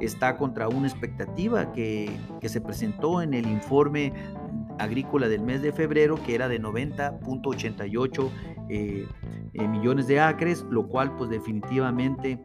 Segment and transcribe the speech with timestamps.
[0.00, 4.12] está contra una expectativa que, que se presentó en el informe
[4.78, 8.30] agrícola del mes de febrero, que era de 90.88
[9.68, 12.38] millones de acres, lo cual pues definitivamente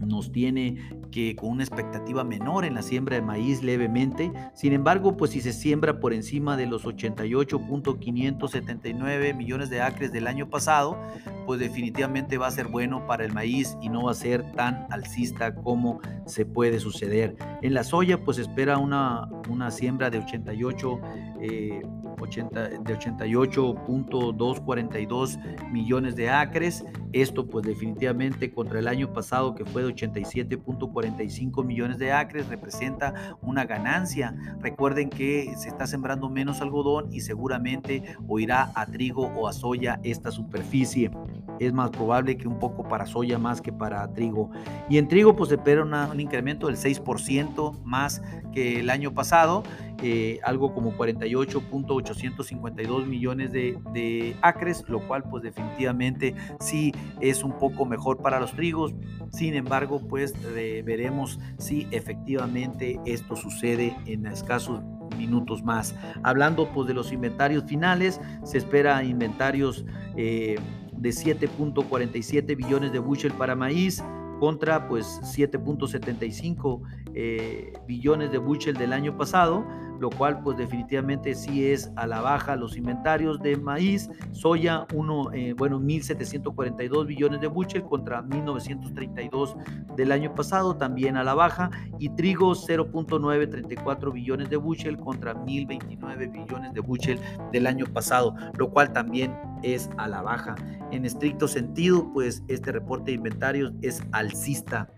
[0.00, 4.32] nos tiene que con una expectativa menor en la siembra de maíz levemente.
[4.54, 10.26] Sin embargo, pues si se siembra por encima de los 88.579 millones de acres del
[10.26, 10.98] año pasado,
[11.48, 14.86] pues definitivamente va a ser bueno para el maíz y no va a ser tan
[14.90, 17.36] alcista como se puede suceder.
[17.62, 21.00] En la soya, pues espera una, una siembra de 88
[22.20, 26.84] 80, de 88.242 millones de acres.
[27.12, 33.36] Esto pues definitivamente contra el año pasado que fue de 87.45 millones de acres representa
[33.40, 34.34] una ganancia.
[34.60, 39.52] Recuerden que se está sembrando menos algodón y seguramente o irá a trigo o a
[39.52, 41.10] soya esta superficie.
[41.58, 44.50] Es más probable que un poco para soya más que para trigo.
[44.88, 49.62] Y en trigo pues se espera un incremento del 6% más que el año pasado
[50.00, 57.84] eh, algo como 48.852 millones de, acres, lo cual pues definitivamente sí es un poco
[57.84, 58.94] mejor para los trigos.
[59.32, 60.34] Sin embargo, pues
[60.84, 64.80] veremos si efectivamente esto sucede en escasos
[65.16, 65.96] minutos más.
[66.22, 69.84] Hablando pues de los inventarios finales, se espera inventarios
[70.16, 70.60] eh,
[70.98, 74.02] de 7.47 billones de bushel para maíz,
[74.40, 76.80] contra pues 7.75
[77.14, 79.64] eh, billones de bushel del año pasado
[80.00, 85.32] lo cual pues definitivamente sí es a la baja los inventarios de maíz, soya, uno,
[85.32, 89.56] eh, bueno, 1.742 billones de bushel contra 1.932
[89.96, 96.32] del año pasado, también a la baja, y trigo 0.934 billones de bushel contra 1.029
[96.32, 97.18] billones de bushel
[97.52, 100.54] del año pasado, lo cual también es a la baja.
[100.90, 104.88] En estricto sentido, pues este reporte de inventarios es alcista.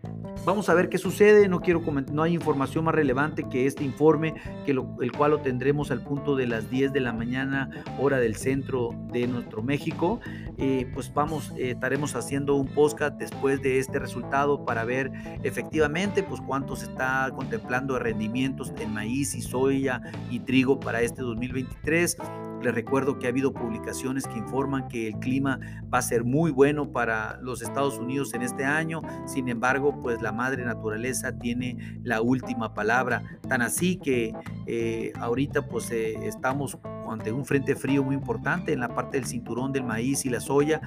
[0.45, 1.83] Vamos a ver qué sucede, no quiero
[2.13, 4.35] no hay información más relevante que este informe,
[4.65, 8.37] que el cual lo tendremos al punto de las 10 de la mañana, hora del
[8.37, 10.21] centro de nuestro México.
[10.57, 15.11] Eh, pues vamos, eh, estaremos haciendo un podcast después de este resultado para ver
[15.43, 20.01] efectivamente pues cuánto se está contemplando de rendimientos en maíz y soya
[20.31, 22.17] y trigo para este 2023
[22.63, 25.59] les recuerdo que ha habido publicaciones que informan que el clima
[25.93, 29.03] va a ser muy bueno para los Estados Unidos en este año.
[29.27, 33.23] Sin embargo, pues la madre naturaleza tiene la última palabra.
[33.49, 34.35] Tan así que
[34.67, 36.79] eh, ahorita pues eh, estamos
[37.13, 40.41] ante un frente frío muy importante en la parte del cinturón del maíz y la
[40.41, 40.81] soya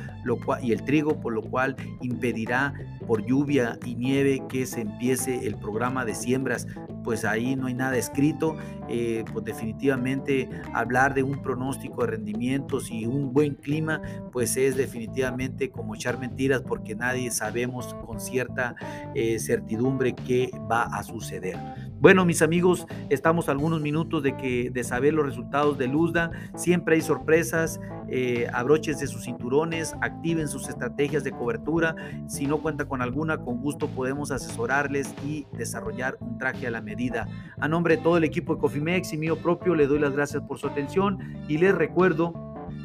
[0.61, 2.73] y el trigo, por lo cual impedirá
[3.07, 6.67] por lluvia y nieve que se empiece el programa de siembras.
[7.03, 8.55] Pues ahí no hay nada escrito.
[8.89, 14.75] Eh, pues definitivamente hablar de un pronóstico de rendimientos y un buen clima, pues es
[14.75, 18.75] definitivamente como echar mentiras porque nadie sabemos con cierta
[19.15, 21.57] eh, certidumbre qué va a suceder.
[22.03, 26.31] Bueno, mis amigos, estamos algunos minutos de, que, de saber los resultados de Luzda.
[26.53, 27.79] Siempre hay sorpresas.
[28.09, 31.95] Eh, abróchense sus cinturones, activen sus estrategias de cobertura.
[32.27, 36.81] Si no cuenta con alguna, con gusto podemos asesorarles y desarrollar un traje a la
[36.81, 37.25] medida.
[37.57, 40.43] A nombre de todo el equipo de Cofimex y mío propio, le doy las gracias
[40.43, 42.33] por su atención y les recuerdo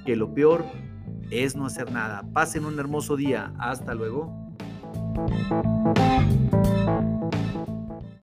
[0.06, 0.64] que lo peor
[1.32, 2.23] es no hacer nada.
[2.32, 3.53] Pasen un hermoso día.
[3.59, 4.32] Hasta luego.